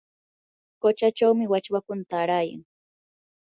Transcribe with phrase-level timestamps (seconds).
[0.81, 2.61] quchachawmi wachwakuna taarayan.